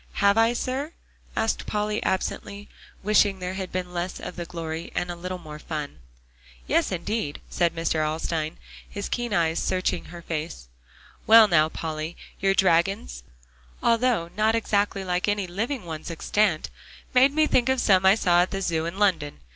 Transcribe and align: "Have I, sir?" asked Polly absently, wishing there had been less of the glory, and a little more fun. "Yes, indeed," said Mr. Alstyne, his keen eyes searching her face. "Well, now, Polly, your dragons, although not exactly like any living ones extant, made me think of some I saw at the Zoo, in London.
"Have 0.13 0.35
I, 0.35 0.53
sir?" 0.53 0.93
asked 1.35 1.67
Polly 1.67 2.01
absently, 2.01 2.67
wishing 3.03 3.37
there 3.37 3.53
had 3.53 3.71
been 3.71 3.93
less 3.93 4.19
of 4.19 4.35
the 4.35 4.47
glory, 4.47 4.91
and 4.95 5.11
a 5.11 5.15
little 5.15 5.37
more 5.37 5.59
fun. 5.59 5.99
"Yes, 6.65 6.91
indeed," 6.91 7.39
said 7.51 7.75
Mr. 7.75 8.03
Alstyne, 8.03 8.57
his 8.89 9.07
keen 9.07 9.31
eyes 9.31 9.59
searching 9.59 10.05
her 10.05 10.23
face. 10.23 10.67
"Well, 11.27 11.47
now, 11.47 11.69
Polly, 11.69 12.17
your 12.39 12.55
dragons, 12.55 13.21
although 13.83 14.31
not 14.35 14.55
exactly 14.55 15.03
like 15.05 15.27
any 15.27 15.45
living 15.45 15.85
ones 15.85 16.09
extant, 16.09 16.71
made 17.13 17.31
me 17.31 17.45
think 17.45 17.69
of 17.69 17.79
some 17.79 18.03
I 18.03 18.15
saw 18.15 18.41
at 18.41 18.49
the 18.49 18.63
Zoo, 18.63 18.87
in 18.87 18.97
London. 18.97 19.39